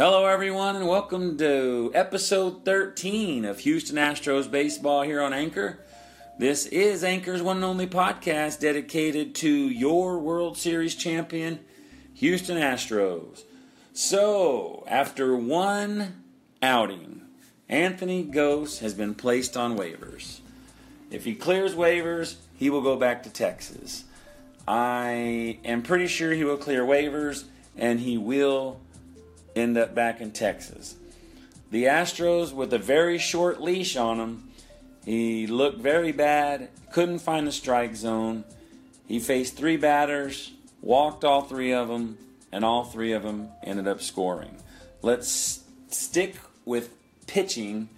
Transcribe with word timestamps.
Hello, 0.00 0.24
everyone, 0.24 0.76
and 0.76 0.88
welcome 0.88 1.36
to 1.36 1.90
episode 1.92 2.64
13 2.64 3.44
of 3.44 3.58
Houston 3.58 3.96
Astros 3.96 4.50
Baseball 4.50 5.02
here 5.02 5.20
on 5.20 5.34
Anchor. 5.34 5.80
This 6.38 6.64
is 6.64 7.04
Anchor's 7.04 7.42
one 7.42 7.56
and 7.56 7.66
only 7.66 7.86
podcast 7.86 8.60
dedicated 8.60 9.34
to 9.34 9.50
your 9.50 10.18
World 10.18 10.56
Series 10.56 10.94
champion, 10.94 11.60
Houston 12.14 12.56
Astros. 12.56 13.42
So, 13.92 14.84
after 14.88 15.36
one 15.36 16.22
outing, 16.62 17.20
Anthony 17.68 18.24
Gose 18.24 18.78
has 18.78 18.94
been 18.94 19.14
placed 19.14 19.54
on 19.54 19.76
waivers. 19.76 20.40
If 21.10 21.24
he 21.26 21.34
clears 21.34 21.74
waivers, 21.74 22.36
he 22.56 22.70
will 22.70 22.80
go 22.80 22.96
back 22.96 23.22
to 23.24 23.30
Texas. 23.30 24.04
I 24.66 25.58
am 25.62 25.82
pretty 25.82 26.06
sure 26.06 26.32
he 26.32 26.44
will 26.44 26.56
clear 26.56 26.86
waivers 26.86 27.44
and 27.76 28.00
he 28.00 28.16
will 28.16 28.80
end 29.60 29.76
up 29.78 29.94
back 29.94 30.20
in 30.20 30.32
Texas. 30.32 30.96
The 31.70 31.84
Astros, 31.84 32.52
with 32.52 32.72
a 32.72 32.78
very 32.78 33.18
short 33.18 33.60
leash 33.60 33.96
on 33.96 34.18
him, 34.18 34.50
he 35.04 35.46
looked 35.46 35.78
very 35.78 36.12
bad, 36.12 36.68
couldn't 36.92 37.20
find 37.20 37.46
the 37.46 37.52
strike 37.52 37.94
zone. 37.94 38.44
He 39.06 39.18
faced 39.18 39.56
three 39.56 39.76
batters, 39.76 40.52
walked 40.82 41.24
all 41.24 41.42
three 41.42 41.72
of 41.72 41.88
them, 41.88 42.18
and 42.52 42.64
all 42.64 42.84
three 42.84 43.12
of 43.12 43.22
them 43.22 43.48
ended 43.62 43.86
up 43.86 44.02
scoring. 44.02 44.56
Let's 45.02 45.62
stick 45.88 46.36
with 46.64 46.90
pitching. 47.26 47.88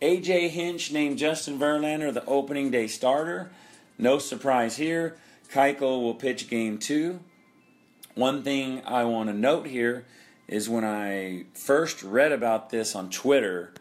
AJ 0.00 0.50
Hinch 0.50 0.92
named 0.92 1.18
Justin 1.18 1.58
Verlander 1.58 2.12
the 2.12 2.24
opening 2.26 2.70
day 2.70 2.88
starter. 2.88 3.50
No 3.98 4.18
surprise 4.18 4.76
here. 4.76 5.16
Keuchel 5.52 6.02
will 6.02 6.14
pitch 6.14 6.48
game 6.48 6.78
two. 6.78 7.20
One 8.14 8.42
thing 8.42 8.82
I 8.84 9.04
want 9.04 9.30
to 9.30 9.34
note 9.34 9.66
here 9.66 10.04
is 10.52 10.68
when 10.68 10.84
I 10.84 11.46
first 11.54 12.02
read 12.02 12.30
about 12.30 12.68
this 12.68 12.94
on 12.94 13.08
Twitter, 13.08 13.72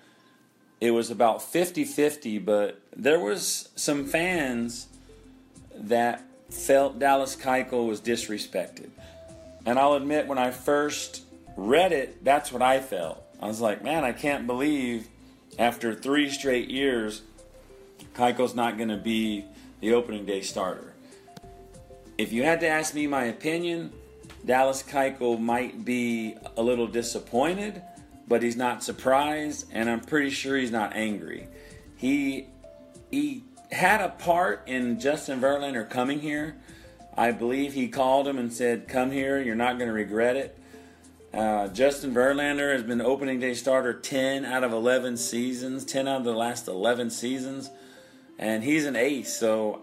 it 0.79 0.91
was 0.91 1.11
about 1.11 1.43
50 1.43 1.83
50, 1.83 2.39
but 2.39 2.81
there 2.95 3.19
was 3.19 3.69
some 3.75 4.05
fans 4.05 4.87
that 5.75 6.23
felt 6.49 6.97
Dallas 6.97 7.35
Keuchel 7.35 7.87
was 7.87 7.99
disrespected. 7.99 8.89
And 9.65 9.77
I'll 9.77 9.93
admit, 9.93 10.27
when 10.27 10.37
I 10.37 10.51
first 10.51 11.23
read 11.57 11.91
it, 11.91 12.23
that's 12.23 12.51
what 12.51 12.61
I 12.61 12.79
felt. 12.79 13.21
I 13.41 13.47
was 13.47 13.59
like, 13.59 13.83
man, 13.83 14.03
I 14.03 14.13
can't 14.13 14.47
believe 14.47 15.07
after 15.59 15.93
three 15.93 16.29
straight 16.29 16.69
years, 16.69 17.21
Keuchel's 18.15 18.55
not 18.55 18.77
going 18.77 18.89
to 18.89 18.97
be 18.97 19.45
the 19.81 19.93
opening 19.93 20.25
day 20.25 20.41
starter. 20.41 20.93
If 22.17 22.31
you 22.31 22.43
had 22.43 22.61
to 22.61 22.67
ask 22.67 22.93
me 22.93 23.07
my 23.07 23.25
opinion, 23.25 23.91
Dallas 24.45 24.83
Keuchel 24.83 25.39
might 25.39 25.85
be 25.85 26.35
a 26.57 26.63
little 26.63 26.87
disappointed, 26.87 27.81
but 28.27 28.41
he's 28.41 28.55
not 28.55 28.83
surprised, 28.83 29.67
and 29.71 29.89
I'm 29.89 30.01
pretty 30.01 30.31
sure 30.31 30.57
he's 30.57 30.71
not 30.71 30.95
angry. 30.95 31.47
He 31.95 32.47
he 33.11 33.43
had 33.71 34.01
a 34.01 34.09
part 34.09 34.63
in 34.67 34.99
Justin 34.99 35.39
Verlander 35.39 35.87
coming 35.87 36.19
here. 36.19 36.55
I 37.15 37.31
believe 37.31 37.73
he 37.73 37.87
called 37.87 38.27
him 38.27 38.37
and 38.37 38.51
said, 38.51 38.87
"Come 38.87 39.11
here, 39.11 39.39
you're 39.39 39.55
not 39.55 39.77
going 39.77 39.87
to 39.87 39.93
regret 39.93 40.35
it." 40.35 40.57
Uh, 41.33 41.67
Justin 41.67 42.13
Verlander 42.13 42.73
has 42.73 42.83
been 42.83 43.01
opening 43.01 43.39
day 43.39 43.53
starter 43.53 43.93
10 43.93 44.43
out 44.43 44.65
of 44.65 44.73
11 44.73 45.15
seasons, 45.15 45.85
10 45.85 46.07
out 46.07 46.17
of 46.17 46.23
the 46.25 46.33
last 46.33 46.67
11 46.67 47.09
seasons, 47.09 47.69
and 48.37 48.63
he's 48.63 48.85
an 48.85 48.97
ace. 48.97 49.33
So 49.37 49.81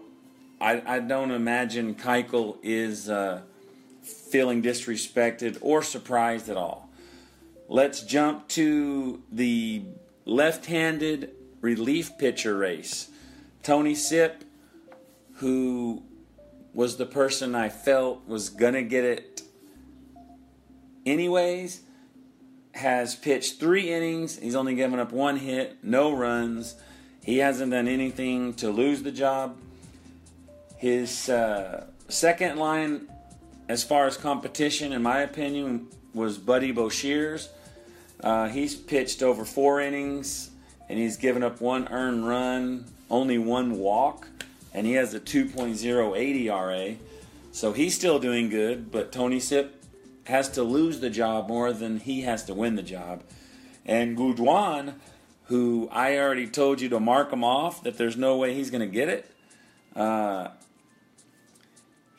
I, 0.61 0.83
I 0.85 0.99
don't 0.99 1.31
imagine 1.31 1.95
Keuchel 1.95 2.57
is. 2.61 3.09
Uh, 3.09 3.41
feeling 4.03 4.61
disrespected 4.61 5.57
or 5.61 5.81
surprised 5.81 6.49
at 6.49 6.57
all. 6.57 6.89
Let's 7.67 8.01
jump 8.01 8.47
to 8.49 9.21
the 9.31 9.83
left 10.25 10.65
handed 10.65 11.31
relief 11.61 12.17
pitcher 12.17 12.57
race. 12.57 13.09
Tony 13.63 13.95
Sipp, 13.95 14.43
who 15.35 16.03
was 16.73 16.97
the 16.97 17.05
person 17.05 17.55
I 17.55 17.69
felt 17.69 18.27
was 18.27 18.49
going 18.49 18.73
to 18.73 18.83
get 18.83 19.03
it 19.03 19.41
anyways, 21.05 21.81
has 22.73 23.15
pitched 23.15 23.59
three 23.59 23.91
innings. 23.91 24.39
He's 24.39 24.55
only 24.55 24.75
given 24.75 24.99
up 24.99 25.11
one 25.11 25.37
hit, 25.37 25.83
no 25.83 26.15
runs. 26.15 26.75
He 27.23 27.39
hasn't 27.39 27.71
done 27.71 27.87
anything 27.87 28.53
to 28.55 28.69
lose 28.69 29.03
the 29.03 29.11
job. 29.11 29.57
His 30.77 31.29
uh, 31.29 31.87
second 32.07 32.57
line 32.57 33.07
as 33.69 33.83
far 33.83 34.07
as 34.07 34.17
competition, 34.17 34.91
in 34.91 35.03
my 35.03 35.21
opinion, 35.21 35.87
was 36.13 36.39
Buddy 36.39 36.73
Boshers. 36.73 37.49
Uh, 38.19 38.49
he's 38.49 38.75
pitched 38.75 39.21
over 39.21 39.45
four 39.45 39.79
innings 39.79 40.49
and 40.89 40.97
he's 40.97 41.17
given 41.17 41.43
up 41.43 41.61
one 41.61 41.87
earned 41.89 42.27
run, 42.27 42.85
only 43.11 43.37
one 43.37 43.77
walk, 43.77 44.27
and 44.73 44.87
he 44.87 44.93
has 44.93 45.13
a 45.13 45.19
2.08 45.19 46.17
ERA. 46.17 46.95
So 47.51 47.71
he's 47.71 47.93
still 47.93 48.17
doing 48.17 48.49
good, 48.49 48.91
but 48.91 49.11
Tony 49.11 49.39
Sipp 49.39 49.83
has 50.25 50.49
to 50.49 50.63
lose 50.63 50.99
the 50.99 51.11
job 51.11 51.47
more 51.47 51.71
than 51.71 51.99
he 51.99 52.21
has 52.21 52.43
to 52.45 52.55
win 52.55 52.75
the 52.75 52.83
job. 52.83 53.23
And 53.85 54.17
Guduan, 54.17 54.95
who 55.45 55.87
I 55.91 56.17
already 56.17 56.47
told 56.47 56.81
you 56.81 56.89
to 56.89 56.99
mark 56.99 57.31
him 57.31 57.43
off, 57.43 57.83
that 57.83 57.97
there's 57.97 58.17
no 58.17 58.35
way 58.35 58.55
he's 58.55 58.71
going 58.71 58.81
to 58.81 58.87
get 58.87 59.09
it. 59.09 59.31
Uh, 59.95 60.49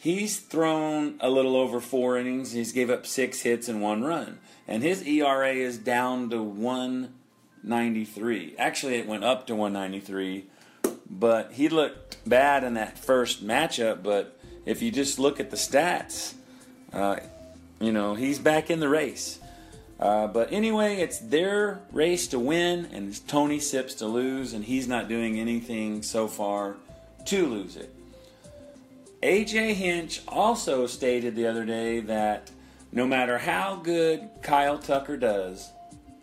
He's 0.00 0.38
thrown 0.38 1.16
a 1.20 1.28
little 1.28 1.54
over 1.54 1.78
four 1.78 2.16
innings. 2.16 2.52
He's 2.52 2.72
gave 2.72 2.88
up 2.88 3.04
six 3.04 3.42
hits 3.42 3.68
and 3.68 3.82
one 3.82 4.02
run, 4.02 4.38
and 4.66 4.82
his 4.82 5.06
ERA 5.06 5.52
is 5.52 5.76
down 5.76 6.30
to 6.30 6.42
193. 6.42 8.54
Actually, 8.56 8.94
it 8.94 9.06
went 9.06 9.24
up 9.24 9.46
to 9.48 9.54
193, 9.54 10.46
but 11.10 11.52
he 11.52 11.68
looked 11.68 12.16
bad 12.26 12.64
in 12.64 12.72
that 12.74 12.98
first 12.98 13.46
matchup. 13.46 14.02
But 14.02 14.40
if 14.64 14.80
you 14.80 14.90
just 14.90 15.18
look 15.18 15.38
at 15.38 15.50
the 15.50 15.58
stats, 15.58 16.32
uh, 16.94 17.16
you 17.78 17.92
know 17.92 18.14
he's 18.14 18.38
back 18.38 18.70
in 18.70 18.80
the 18.80 18.88
race. 18.88 19.38
Uh, 19.98 20.28
but 20.28 20.50
anyway, 20.50 20.96
it's 20.96 21.18
their 21.18 21.82
race 21.92 22.26
to 22.28 22.38
win, 22.38 22.88
and 22.90 23.10
it's 23.10 23.20
Tony 23.20 23.60
Sipp's 23.60 23.96
to 23.96 24.06
lose, 24.06 24.54
and 24.54 24.64
he's 24.64 24.88
not 24.88 25.08
doing 25.08 25.38
anything 25.38 26.02
so 26.02 26.26
far 26.26 26.76
to 27.26 27.46
lose 27.46 27.76
it. 27.76 27.94
AJ 29.22 29.74
Hinch 29.74 30.22
also 30.26 30.86
stated 30.86 31.36
the 31.36 31.46
other 31.46 31.66
day 31.66 32.00
that 32.00 32.50
no 32.90 33.06
matter 33.06 33.36
how 33.36 33.76
good 33.76 34.30
Kyle 34.42 34.78
Tucker 34.78 35.18
does, 35.18 35.70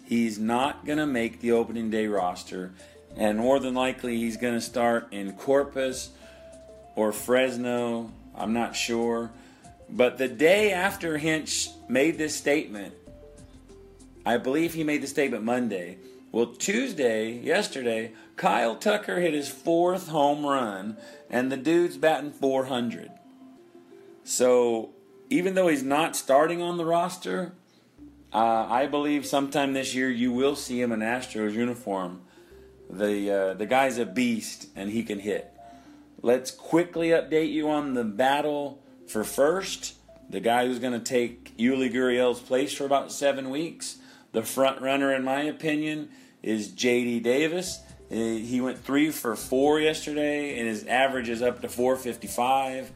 he's 0.03 0.39
not 0.39 0.83
going 0.83 0.97
to 0.97 1.05
make 1.05 1.39
the 1.39 1.51
opening 1.51 1.91
day 1.91 2.07
roster. 2.07 2.73
And 3.15 3.37
more 3.37 3.59
than 3.59 3.75
likely, 3.75 4.17
he's 4.17 4.37
going 4.37 4.55
to 4.55 4.61
start 4.61 5.09
in 5.11 5.33
Corpus 5.33 6.09
or 6.95 7.11
Fresno. 7.11 8.11
I'm 8.35 8.53
not 8.53 8.75
sure. 8.75 9.31
But 9.89 10.17
the 10.17 10.27
day 10.27 10.71
after 10.71 11.17
Hinch 11.19 11.69
made 11.87 12.17
this 12.17 12.35
statement, 12.35 12.95
I 14.25 14.37
believe 14.37 14.73
he 14.73 14.83
made 14.83 15.03
the 15.03 15.07
statement 15.07 15.43
Monday. 15.43 15.97
Well, 16.31 16.47
Tuesday, 16.47 17.39
yesterday, 17.39 18.11
Kyle 18.35 18.75
Tucker 18.75 19.19
hit 19.19 19.33
his 19.33 19.49
fourth 19.49 20.09
home 20.09 20.45
run 20.45 20.97
and 21.29 21.51
the 21.51 21.57
dude's 21.57 21.97
batting 21.97 22.31
400. 22.31 23.11
So 24.23 24.91
even 25.29 25.55
though 25.55 25.69
he's 25.69 25.83
not 25.83 26.15
starting 26.15 26.61
on 26.61 26.77
the 26.77 26.85
roster, 26.85 27.53
uh, 28.33 28.67
I 28.69 28.87
believe 28.87 29.25
sometime 29.25 29.73
this 29.73 29.95
year 29.95 30.09
you 30.09 30.31
will 30.31 30.55
see 30.55 30.81
him 30.81 30.91
in 30.91 30.99
Astros 30.99 31.53
uniform. 31.53 32.21
The 32.89 33.31
uh, 33.31 33.53
the 33.53 33.65
guy's 33.65 33.97
a 33.97 34.05
beast 34.05 34.67
and 34.75 34.89
he 34.89 35.03
can 35.03 35.19
hit. 35.19 35.53
Let's 36.21 36.51
quickly 36.51 37.09
update 37.09 37.51
you 37.51 37.69
on 37.69 37.93
the 37.93 38.03
battle 38.03 38.81
for 39.07 39.23
first. 39.23 39.95
The 40.29 40.39
guy 40.41 40.67
who's 40.67 40.79
going 40.79 40.93
to 40.93 40.99
take 40.99 41.55
Yuli 41.57 41.91
Gurriel's 41.91 42.41
place 42.41 42.73
for 42.73 42.85
about 42.85 43.11
seven 43.11 43.49
weeks. 43.49 43.97
The 44.31 44.43
front 44.43 44.81
runner, 44.81 45.13
in 45.13 45.23
my 45.23 45.41
opinion, 45.41 46.09
is 46.43 46.69
J.D. 46.69 47.21
Davis. 47.21 47.79
He 48.09 48.61
went 48.61 48.77
three 48.79 49.11
for 49.11 49.35
four 49.35 49.79
yesterday, 49.79 50.57
and 50.57 50.67
his 50.67 50.85
average 50.85 51.29
is 51.29 51.41
up 51.41 51.61
to 51.61 51.69
455. 51.69 52.91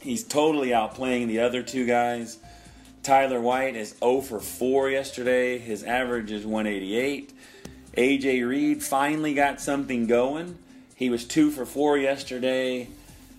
He's 0.00 0.22
totally 0.22 0.68
outplaying 0.68 1.28
the 1.28 1.40
other 1.40 1.62
two 1.62 1.86
guys. 1.86 2.38
Tyler 3.02 3.40
White 3.40 3.76
is 3.76 3.94
0 3.98 4.22
for 4.22 4.40
4 4.40 4.90
yesterday. 4.90 5.58
His 5.58 5.82
average 5.82 6.30
is 6.30 6.46
188. 6.46 7.32
AJ 7.96 8.48
Reed 8.48 8.82
finally 8.82 9.34
got 9.34 9.60
something 9.60 10.06
going. 10.06 10.58
He 10.94 11.10
was 11.10 11.24
2 11.24 11.50
for 11.50 11.66
4 11.66 11.98
yesterday 11.98 12.88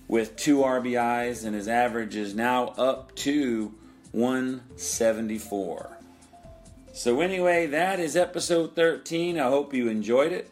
with 0.08 0.36
two 0.36 0.58
RBIs, 0.58 1.44
and 1.44 1.54
his 1.54 1.66
average 1.66 2.14
is 2.14 2.34
now 2.34 2.68
up 2.78 3.14
to 3.16 3.74
174. 4.12 5.95
So, 6.96 7.20
anyway, 7.20 7.66
that 7.66 8.00
is 8.00 8.16
episode 8.16 8.74
13. 8.74 9.38
I 9.38 9.50
hope 9.50 9.74
you 9.74 9.86
enjoyed 9.90 10.32
it. 10.32 10.50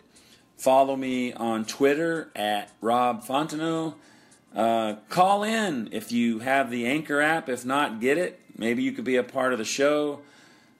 Follow 0.59 0.95
me 0.95 1.33
on 1.33 1.65
Twitter 1.65 2.31
at 2.37 2.71
Rob 2.83 3.25
Fontenot. 3.25 3.95
Uh, 4.55 4.97
call 5.09 5.43
in 5.43 5.89
if 5.91 6.13
you 6.13 6.41
have 6.41 6.71
the 6.71 6.87
Anchor 6.87 7.23
app. 7.23 7.49
If 7.49 7.65
not, 7.65 7.99
get 7.99 8.19
it. 8.19 8.39
Maybe 8.59 8.83
you 8.83 8.93
could 8.93 9.07
be 9.07 9.17
a 9.17 9.23
part 9.23 9.55
of 9.55 9.59
the 9.59 9.65
show. 9.65 10.21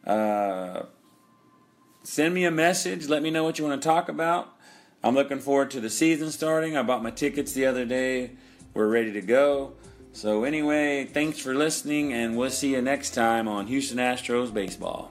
Uh, 0.07 0.83
send 2.03 2.35
me 2.35 2.45
a 2.45 2.51
message. 2.51 3.09
Let 3.09 3.23
me 3.23 3.31
know 3.31 3.43
what 3.43 3.59
you 3.59 3.65
want 3.65 3.81
to 3.81 3.89
talk 3.89 4.11
about. 4.11 4.55
I'm 5.03 5.15
looking 5.15 5.39
forward 5.39 5.71
to 5.71 5.81
the 5.81 5.89
season 5.89 6.31
starting. 6.31 6.77
I 6.77 6.83
bought 6.83 7.03
my 7.03 7.11
tickets 7.11 7.55
the 7.55 7.65
other 7.65 7.87
day. 7.87 8.33
We're 8.75 8.89
ready 8.89 9.15
to 9.15 9.23
go. 9.23 9.73
So, 10.13 10.45
anyway, 10.45 11.07
thanks 11.07 11.39
for 11.39 11.55
listening, 11.55 12.13
and 12.13 12.37
we'll 12.37 12.51
see 12.51 12.73
you 12.73 12.83
next 12.83 13.15
time 13.15 13.49
on 13.49 13.67
Houston 13.69 13.97
Astros 13.97 14.53
Baseball. 14.53 15.11